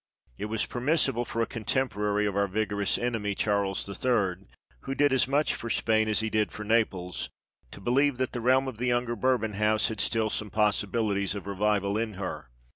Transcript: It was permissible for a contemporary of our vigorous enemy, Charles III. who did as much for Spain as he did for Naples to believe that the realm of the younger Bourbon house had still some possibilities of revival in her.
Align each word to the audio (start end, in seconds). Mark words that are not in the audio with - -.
It 0.39 0.45
was 0.45 0.65
permissible 0.65 1.25
for 1.25 1.43
a 1.43 1.45
contemporary 1.45 2.25
of 2.25 2.35
our 2.35 2.47
vigorous 2.47 2.97
enemy, 2.97 3.35
Charles 3.35 3.87
III. 3.87 4.47
who 4.79 4.95
did 4.95 5.13
as 5.13 5.27
much 5.27 5.53
for 5.53 5.69
Spain 5.69 6.07
as 6.09 6.21
he 6.21 6.29
did 6.31 6.51
for 6.51 6.63
Naples 6.63 7.29
to 7.69 7.79
believe 7.79 8.17
that 8.17 8.31
the 8.31 8.41
realm 8.41 8.67
of 8.67 8.79
the 8.79 8.87
younger 8.87 9.15
Bourbon 9.15 9.53
house 9.53 9.89
had 9.89 10.01
still 10.01 10.31
some 10.31 10.49
possibilities 10.49 11.35
of 11.35 11.45
revival 11.45 11.99
in 11.99 12.15
her. 12.15 12.49